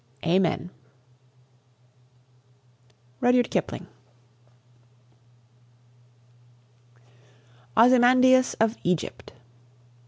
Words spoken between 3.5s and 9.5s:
KIPLING. OZYMANDIAS OF EGYPT.